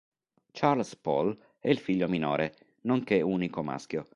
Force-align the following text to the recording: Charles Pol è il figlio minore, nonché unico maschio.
Charles 0.53 0.95
Pol 0.95 1.37
è 1.59 1.69
il 1.69 1.77
figlio 1.77 2.07
minore, 2.07 2.57
nonché 2.85 3.21
unico 3.21 3.61
maschio. 3.61 4.07